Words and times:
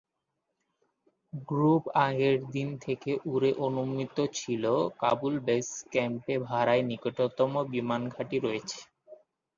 Group 1.49 1.83
আগের 2.05 2.35
দিন 2.51 2.69
থেকে 2.85 3.11
উড়ে 3.25 3.51
অনুমিত 3.65 4.17
ছিল 4.37 4.63
কাবুল 5.01 5.35
বেস 5.47 5.67
ক্যাম্পে 5.91 6.35
ভাড়ায় 6.47 6.83
নিকটতম 6.89 7.51
বিমানঘাঁটি 7.73 8.37
রয়েছে। 8.39 8.79